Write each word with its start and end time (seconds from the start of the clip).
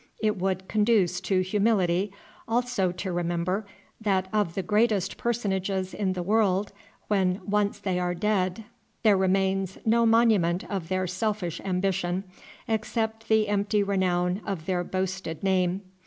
It 0.17 0.35
would 0.39 0.67
conduce 0.67 1.21
to 1.21 1.41
humility 1.43 2.11
also 2.47 2.91
to 2.91 3.11
remember 3.11 3.67
that 4.01 4.29
of 4.33 4.55
the 4.55 4.63
greatest 4.63 5.15
personages 5.15 5.93
in 5.93 6.13
the 6.13 6.23
world 6.23 6.71
when 7.07 7.39
once 7.47 7.77
they 7.77 7.99
are 7.99 8.15
dead 8.15 8.63
there 9.03 9.15
remains 9.15 9.77
no 9.85 10.07
monument 10.07 10.63
of 10.71 10.89
their 10.89 11.05
selfish 11.05 11.61
ambition 11.63 12.23
except 12.67 13.27
the 13.29 13.47
empty 13.47 13.83
renown 13.83 14.41
of 14.43 14.65
their 14.65 14.83
boasted 14.83 15.43
name. 15.43 15.83